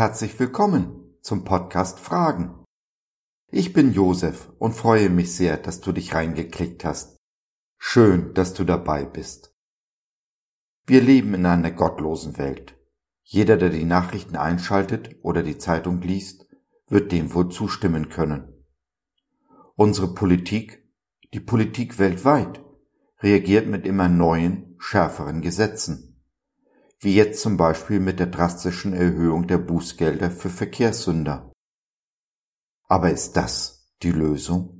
Herzlich 0.00 0.40
willkommen 0.40 1.14
zum 1.22 1.44
Podcast 1.44 2.00
Fragen. 2.00 2.64
Ich 3.52 3.72
bin 3.72 3.92
Josef 3.92 4.50
und 4.58 4.72
freue 4.72 5.08
mich 5.08 5.34
sehr, 5.34 5.56
dass 5.56 5.80
du 5.80 5.92
dich 5.92 6.14
reingeklickt 6.14 6.84
hast. 6.84 7.16
Schön, 7.78 8.34
dass 8.34 8.54
du 8.54 8.64
dabei 8.64 9.04
bist. 9.04 9.54
Wir 10.86 11.00
leben 11.00 11.34
in 11.34 11.46
einer 11.46 11.70
gottlosen 11.70 12.38
Welt. 12.38 12.76
Jeder, 13.22 13.56
der 13.56 13.68
die 13.68 13.84
Nachrichten 13.84 14.36
einschaltet 14.36 15.16
oder 15.22 15.42
die 15.42 15.58
Zeitung 15.58 16.00
liest, 16.00 16.46
wird 16.88 17.12
dem 17.12 17.32
wohl 17.32 17.50
zustimmen 17.50 18.08
können. 18.08 18.66
Unsere 19.76 20.12
Politik, 20.12 20.90
die 21.32 21.40
Politik 21.40 21.98
weltweit, 21.98 22.60
reagiert 23.20 23.66
mit 23.66 23.86
immer 23.86 24.08
neuen, 24.08 24.74
schärferen 24.78 25.40
Gesetzen 25.40 26.09
wie 27.02 27.14
jetzt 27.14 27.40
zum 27.40 27.56
Beispiel 27.56 27.98
mit 27.98 28.20
der 28.20 28.26
drastischen 28.26 28.92
Erhöhung 28.92 29.46
der 29.46 29.56
Bußgelder 29.56 30.30
für 30.30 30.50
Verkehrssünder. 30.50 31.50
Aber 32.88 33.10
ist 33.10 33.32
das 33.36 33.90
die 34.02 34.12
Lösung? 34.12 34.76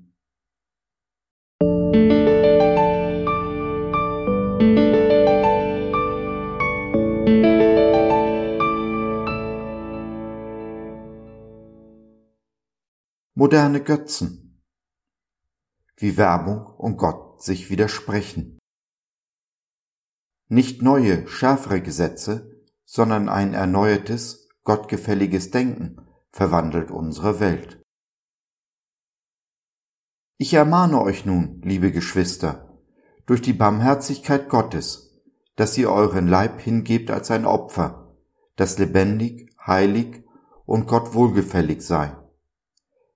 Moderne 13.34 13.82
Götzen. 13.82 14.62
Wie 15.96 16.18
Werbung 16.18 16.66
und 16.66 16.98
Gott 16.98 17.42
sich 17.42 17.70
widersprechen 17.70 18.59
nicht 20.50 20.82
neue, 20.82 21.28
schärfere 21.28 21.80
Gesetze, 21.80 22.50
sondern 22.84 23.28
ein 23.28 23.54
erneuertes, 23.54 24.48
gottgefälliges 24.64 25.52
Denken 25.52 25.96
verwandelt 26.32 26.90
unsere 26.90 27.38
Welt. 27.38 27.80
Ich 30.38 30.52
ermahne 30.54 31.00
euch 31.00 31.24
nun, 31.24 31.62
liebe 31.62 31.92
Geschwister, 31.92 32.80
durch 33.26 33.42
die 33.42 33.52
Barmherzigkeit 33.52 34.48
Gottes, 34.48 35.22
dass 35.54 35.78
ihr 35.78 35.90
euren 35.90 36.26
Leib 36.26 36.60
hingebt 36.60 37.12
als 37.12 37.30
ein 37.30 37.44
Opfer, 37.44 38.16
das 38.56 38.76
lebendig, 38.78 39.54
heilig 39.64 40.24
und 40.66 40.88
Gott 40.88 41.14
wohlgefällig 41.14 41.82
sei. 41.82 42.16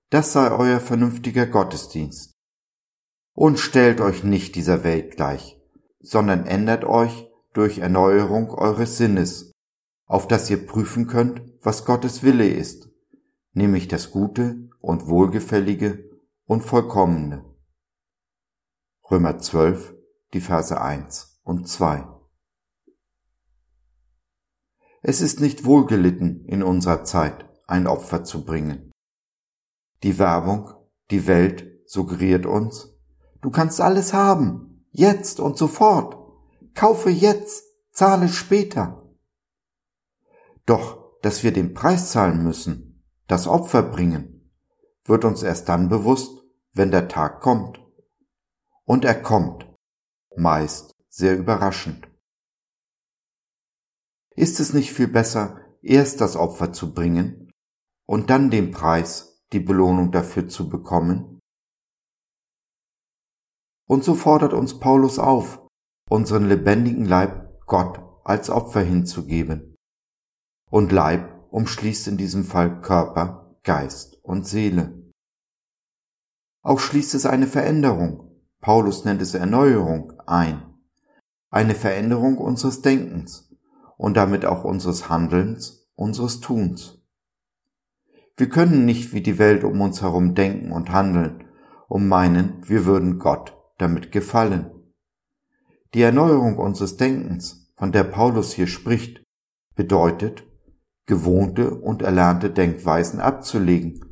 Das 0.09 0.31
sei 0.31 0.51
euer 0.51 0.79
vernünftiger 0.79 1.47
Gottesdienst. 1.47 2.31
Und 3.33 3.59
stellt 3.59 3.99
euch 3.99 4.23
nicht 4.23 4.55
dieser 4.55 4.85
Welt 4.85 5.17
gleich, 5.17 5.54
sondern 6.05 6.45
ändert 6.45 6.85
euch 6.85 7.27
durch 7.53 7.79
Erneuerung 7.79 8.51
eures 8.51 8.97
Sinnes, 8.97 9.51
auf 10.05 10.27
dass 10.27 10.49
ihr 10.49 10.65
prüfen 10.65 11.07
könnt, 11.07 11.41
was 11.61 11.83
Gottes 11.83 12.21
Wille 12.21 12.47
ist, 12.47 12.89
nämlich 13.53 13.87
das 13.87 14.11
Gute 14.11 14.69
und 14.79 15.07
Wohlgefällige 15.07 16.09
und 16.45 16.61
Vollkommene. 16.61 17.43
Römer 19.09 19.39
12, 19.39 19.95
die 20.33 20.41
Verse 20.41 20.79
1 20.79 21.41
und 21.43 21.67
2. 21.67 22.07
Es 25.01 25.21
ist 25.21 25.39
nicht 25.39 25.65
wohlgelitten 25.65 26.45
in 26.45 26.61
unserer 26.61 27.03
Zeit, 27.03 27.49
ein 27.67 27.87
Opfer 27.87 28.23
zu 28.23 28.45
bringen. 28.45 28.91
Die 30.03 30.19
Werbung, 30.19 30.71
die 31.09 31.25
Welt 31.25 31.67
suggeriert 31.85 32.45
uns, 32.45 32.95
du 33.41 33.49
kannst 33.49 33.81
alles 33.81 34.13
haben, 34.13 34.74
jetzt 34.97 35.39
und 35.39 35.57
sofort. 35.57 36.17
Kaufe 36.73 37.09
jetzt, 37.09 37.63
zahle 37.91 38.27
später. 38.27 39.09
Doch, 40.65 41.19
dass 41.21 41.43
wir 41.43 41.53
den 41.53 41.73
Preis 41.73 42.11
zahlen 42.11 42.43
müssen, 42.43 43.03
das 43.27 43.47
Opfer 43.47 43.83
bringen, 43.83 44.51
wird 45.05 45.25
uns 45.25 45.43
erst 45.43 45.69
dann 45.69 45.89
bewusst, 45.89 46.43
wenn 46.73 46.91
der 46.91 47.07
Tag 47.07 47.41
kommt. 47.41 47.79
Und 48.83 49.05
er 49.05 49.21
kommt, 49.21 49.65
meist 50.35 50.95
sehr 51.09 51.37
überraschend. 51.37 52.07
Ist 54.35 54.59
es 54.59 54.73
nicht 54.73 54.91
viel 54.91 55.07
besser, 55.07 55.61
erst 55.81 56.19
das 56.19 56.35
Opfer 56.35 56.73
zu 56.73 56.93
bringen 56.93 57.51
und 58.05 58.29
dann 58.29 58.51
den 58.51 58.71
Preis, 58.71 59.41
die 59.53 59.61
Belohnung 59.61 60.11
dafür 60.11 60.47
zu 60.47 60.67
bekommen? 60.67 61.34
Und 63.87 64.03
so 64.03 64.15
fordert 64.15 64.53
uns 64.53 64.79
Paulus 64.79 65.19
auf, 65.19 65.61
unseren 66.09 66.47
lebendigen 66.47 67.05
Leib 67.05 67.65
Gott 67.65 67.99
als 68.23 68.49
Opfer 68.49 68.81
hinzugeben. 68.81 69.75
Und 70.69 70.91
Leib 70.91 71.31
umschließt 71.51 72.07
in 72.07 72.17
diesem 72.17 72.43
Fall 72.43 72.81
Körper, 72.81 73.57
Geist 73.63 74.19
und 74.23 74.47
Seele. 74.47 75.11
Auch 76.61 76.79
schließt 76.79 77.13
es 77.13 77.25
eine 77.25 77.47
Veränderung, 77.47 78.25
Paulus 78.59 79.05
nennt 79.05 79.21
es 79.21 79.35
Erneuerung, 79.35 80.13
ein. 80.25 80.73
Eine 81.51 81.75
Veränderung 81.75 82.39
unseres 82.39 82.81
Denkens 82.81 83.55
und 83.97 84.17
damit 84.17 84.45
auch 84.45 84.63
unseres 84.63 85.07
Handelns, 85.07 85.87
unseres 85.93 86.39
Tuns. 86.39 86.99
Wir 88.35 88.49
können 88.49 88.85
nicht 88.85 89.13
wie 89.13 89.21
die 89.21 89.37
Welt 89.37 89.63
um 89.63 89.79
uns 89.79 90.01
herum 90.01 90.33
denken 90.33 90.71
und 90.71 90.91
handeln 90.91 91.47
und 91.87 92.07
meinen, 92.07 92.67
wir 92.67 92.85
würden 92.85 93.19
Gott 93.19 93.54
damit 93.77 94.11
gefallen. 94.11 94.71
Die 95.93 96.01
Erneuerung 96.01 96.57
unseres 96.57 96.97
Denkens, 96.97 97.71
von 97.75 97.91
der 97.91 98.03
Paulus 98.03 98.53
hier 98.53 98.67
spricht, 98.67 99.23
bedeutet, 99.75 100.43
gewohnte 101.05 101.75
und 101.75 102.01
erlernte 102.01 102.49
Denkweisen 102.49 103.19
abzulegen 103.19 104.05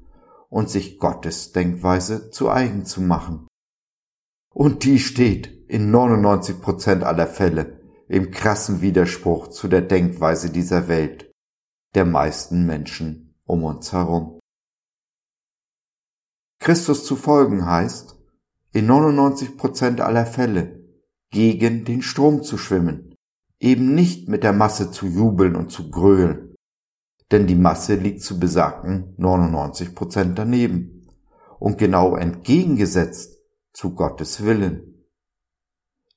und 0.50 0.70
sich 0.70 1.00
Gottes 1.00 1.52
Denkweise 1.52 2.30
zu 2.30 2.50
eigen 2.50 2.86
zu 2.86 3.02
machen. 3.02 3.48
Und 4.54 4.84
die 4.84 5.00
steht 5.00 5.48
in 5.68 5.90
99 5.90 6.62
Prozent 6.62 7.04
aller 7.04 7.28
Fälle 7.28 7.82
im 8.08 8.30
krassen 8.30 8.82
Widerspruch 8.82 9.48
zu 9.48 9.68
der 9.68 9.82
Denkweise 9.82 10.52
dieser 10.52 10.88
Welt, 10.88 11.32
der 11.96 12.06
meisten 12.06 12.66
Menschen 12.66 13.36
um 13.46 13.64
uns 13.64 13.92
herum. 13.92 14.40
Christus 16.60 17.06
zu 17.06 17.16
folgen 17.16 17.66
heißt, 17.66 18.16
in 18.74 18.88
99 18.88 19.56
Prozent 19.56 20.02
aller 20.02 20.26
Fälle 20.26 20.84
gegen 21.30 21.86
den 21.86 22.02
Strom 22.02 22.44
zu 22.44 22.58
schwimmen, 22.58 23.16
eben 23.60 23.94
nicht 23.96 24.28
mit 24.28 24.44
der 24.44 24.54
Masse 24.54 24.92
zu 24.92 25.06
jubeln 25.08 25.56
und 25.56 25.72
zu 25.72 25.90
grölen, 25.90 26.56
denn 27.32 27.48
die 27.48 27.56
Masse 27.56 27.96
liegt 27.96 28.22
zu 28.22 28.40
besagten 28.40 29.14
99 29.18 29.96
Prozent 29.96 30.38
daneben 30.38 31.08
und 31.60 31.78
genau 31.78 32.16
entgegengesetzt 32.16 33.40
zu 33.74 33.96
Gottes 33.96 34.44
Willen. 34.44 35.06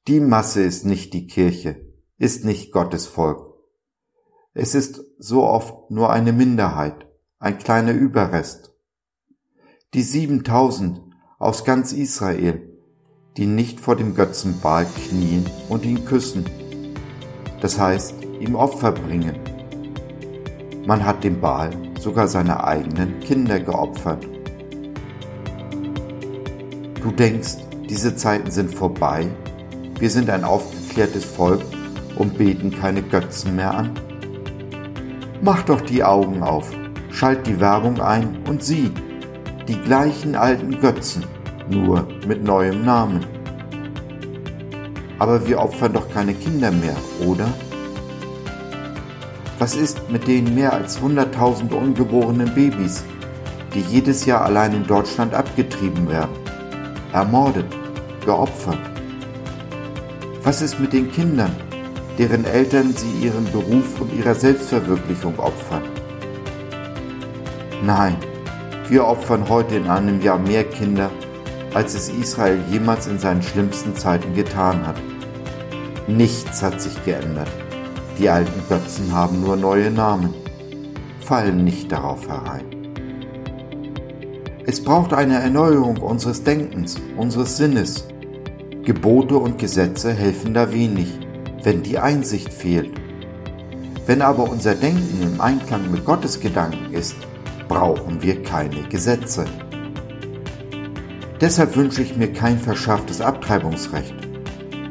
Die 0.08 0.20
Masse 0.20 0.62
ist 0.62 0.84
nicht 0.84 1.12
die 1.14 1.26
Kirche, 1.26 1.84
ist 2.16 2.44
nicht 2.44 2.72
Gottes 2.72 3.06
Volk. 3.06 3.54
Es 4.54 4.74
ist 4.74 5.02
so 5.18 5.44
oft 5.44 5.90
nur 5.90 6.10
eine 6.10 6.32
Minderheit, 6.32 7.06
ein 7.38 7.58
kleiner 7.58 7.92
Überrest. 7.92 8.74
Die 9.94 10.02
7000 10.02 11.05
aus 11.38 11.64
ganz 11.64 11.92
Israel 11.92 12.62
die 13.36 13.46
nicht 13.46 13.80
vor 13.80 13.96
dem 13.96 14.14
Götzen 14.14 14.60
Baal 14.62 14.86
knien 15.08 15.44
und 15.68 15.84
ihn 15.84 16.04
küssen. 16.06 16.44
Das 17.60 17.78
heißt, 17.78 18.14
ihm 18.40 18.54
Opfer 18.54 18.92
bringen. 18.92 19.34
Man 20.86 21.04
hat 21.04 21.22
dem 21.22 21.40
Baal 21.40 21.70
sogar 22.00 22.28
seine 22.28 22.64
eigenen 22.64 23.20
Kinder 23.20 23.60
geopfert. 23.60 24.26
Du 27.02 27.10
denkst, 27.10 27.56
diese 27.88 28.16
Zeiten 28.16 28.50
sind 28.50 28.74
vorbei, 28.74 29.28
wir 29.98 30.10
sind 30.10 30.30
ein 30.30 30.44
aufgeklärtes 30.44 31.24
Volk 31.24 31.62
und 32.16 32.38
beten 32.38 32.70
keine 32.70 33.02
Götzen 33.02 33.56
mehr 33.56 33.74
an? 33.74 33.90
Mach 35.42 35.62
doch 35.62 35.82
die 35.82 36.02
Augen 36.02 36.42
auf, 36.42 36.72
schalt 37.10 37.46
die 37.46 37.60
Werbung 37.60 38.00
ein 38.00 38.38
und 38.48 38.62
sieh, 38.62 38.90
die 39.68 39.80
gleichen 39.80 40.36
alten 40.36 40.80
Götzen 40.80 41.24
nur 41.68 42.06
mit 42.26 42.44
neuem 42.44 42.84
Namen. 42.84 43.24
Aber 45.18 45.46
wir 45.46 45.58
opfern 45.58 45.92
doch 45.92 46.08
keine 46.10 46.34
Kinder 46.34 46.70
mehr, 46.70 46.96
oder? 47.26 47.48
Was 49.58 49.74
ist 49.74 50.10
mit 50.10 50.28
den 50.28 50.54
mehr 50.54 50.72
als 50.72 51.00
100.000 51.00 51.72
ungeborenen 51.72 52.54
Babys, 52.54 53.04
die 53.74 53.80
jedes 53.80 54.26
Jahr 54.26 54.42
allein 54.42 54.74
in 54.74 54.86
Deutschland 54.86 55.34
abgetrieben 55.34 56.08
werden, 56.08 56.36
ermordet, 57.12 57.66
geopfert? 58.24 58.78
Was 60.44 60.62
ist 60.62 60.78
mit 60.78 60.92
den 60.92 61.10
Kindern, 61.10 61.50
deren 62.18 62.44
Eltern 62.44 62.94
sie 62.94 63.24
ihren 63.26 63.50
Beruf 63.50 64.00
und 64.00 64.12
ihrer 64.12 64.34
Selbstverwirklichung 64.34 65.38
opfern? 65.38 65.82
Nein, 67.82 68.16
wir 68.88 69.06
opfern 69.06 69.48
heute 69.48 69.76
in 69.76 69.86
einem 69.88 70.20
Jahr 70.22 70.38
mehr 70.38 70.64
Kinder 70.64 71.10
als 71.76 71.94
es 71.94 72.08
Israel 72.08 72.58
jemals 72.70 73.06
in 73.06 73.18
seinen 73.18 73.42
schlimmsten 73.42 73.94
Zeiten 73.94 74.34
getan 74.34 74.86
hat. 74.86 74.96
Nichts 76.06 76.62
hat 76.62 76.80
sich 76.80 77.04
geändert. 77.04 77.50
Die 78.18 78.30
alten 78.30 78.62
Götzen 78.66 79.14
haben 79.14 79.42
nur 79.42 79.56
neue 79.56 79.90
Namen. 79.90 80.32
fallen 81.20 81.64
nicht 81.64 81.92
darauf 81.92 82.26
herein. 82.28 82.64
Es 84.64 84.82
braucht 84.82 85.12
eine 85.12 85.34
Erneuerung 85.34 85.98
unseres 85.98 86.44
Denkens, 86.44 86.96
unseres 87.16 87.58
Sinnes. 87.58 88.08
Gebote 88.84 89.36
und 89.36 89.58
Gesetze 89.58 90.14
helfen 90.14 90.54
da 90.54 90.72
wenig, 90.72 91.18
wenn 91.62 91.82
die 91.82 91.98
Einsicht 91.98 92.54
fehlt. 92.54 92.92
Wenn 94.06 94.22
aber 94.22 94.48
unser 94.48 94.76
Denken 94.76 95.20
im 95.20 95.40
Einklang 95.42 95.90
mit 95.90 96.06
Gottes 96.06 96.40
Gedanken 96.40 96.94
ist, 96.94 97.16
brauchen 97.68 98.22
wir 98.22 98.42
keine 98.42 98.82
Gesetze. 98.88 99.44
Deshalb 101.40 101.76
wünsche 101.76 102.02
ich 102.02 102.16
mir 102.16 102.32
kein 102.32 102.58
verschafftes 102.58 103.20
Abtreibungsrecht, 103.20 104.14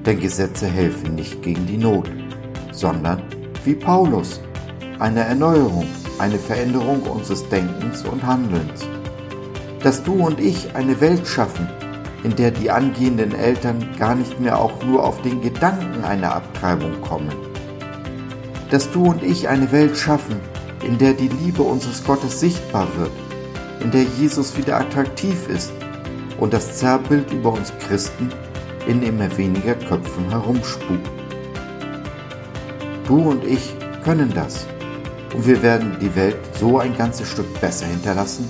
denn 0.06 0.20
Gesetze 0.20 0.68
helfen 0.68 1.16
nicht 1.16 1.42
gegen 1.42 1.66
die 1.66 1.78
Not, 1.78 2.10
sondern, 2.72 3.24
wie 3.64 3.74
Paulus, 3.74 4.42
eine 5.00 5.22
Erneuerung, 5.22 5.88
eine 6.20 6.38
Veränderung 6.38 7.02
unseres 7.04 7.48
Denkens 7.50 8.04
und 8.04 8.24
Handelns. 8.26 8.86
Dass 9.82 10.04
du 10.04 10.14
und 10.14 10.40
ich 10.40 10.76
eine 10.76 11.02
Welt 11.02 11.28
schaffen, 11.28 11.68
in 12.24 12.36
der 12.36 12.52
die 12.52 12.72
angehenden 12.72 13.36
Eltern 13.36 13.88
gar 13.98 14.16
nicht 14.16 14.40
mehr 14.40 14.60
auch 14.60 14.84
nur 14.84 15.04
auf 15.04 15.22
den 15.22 15.42
Gedanken 15.42 16.04
einer 16.04 16.36
Abtreibung 16.36 17.02
kommen. 17.02 17.34
Dass 18.72 18.92
du 18.92 19.06
und 19.06 19.24
ich 19.24 19.48
eine 19.48 19.72
Welt 19.72 19.98
schaffen, 19.98 20.38
in 20.86 20.98
der 21.00 21.14
die 21.14 21.28
Liebe 21.28 21.64
unseres 21.64 22.04
Gottes 22.04 22.40
sichtbar 22.40 22.88
wird, 22.98 23.12
in 23.82 23.92
der 23.92 24.04
Jesus 24.04 24.56
wieder 24.56 24.80
attraktiv 24.80 25.50
ist 25.50 25.74
und 26.40 26.54
das 26.54 26.78
Zerrbild 26.78 27.32
über 27.34 27.54
uns 27.54 27.74
Christen 27.80 28.30
in 28.88 29.02
immer 29.02 29.36
weniger 29.38 29.76
Köpfen 29.76 30.30
herumspukt. 30.30 31.10
Du 33.08 33.18
und 33.30 33.44
ich 33.44 33.76
können 34.04 34.32
das 34.34 34.68
und 35.34 35.48
wir 35.48 35.64
werden 35.64 35.98
die 36.00 36.16
Welt 36.16 36.38
so 36.60 36.78
ein 36.80 36.96
ganzes 36.96 37.28
Stück 37.28 37.60
besser 37.60 37.88
hinterlassen, 37.88 38.48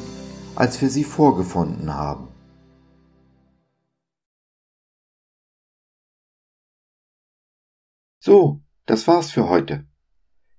als 0.55 0.81
wir 0.81 0.89
sie 0.89 1.03
vorgefunden 1.05 1.93
haben. 1.93 2.27
So, 8.19 8.61
das 8.85 9.07
war's 9.07 9.31
für 9.31 9.47
heute. 9.47 9.85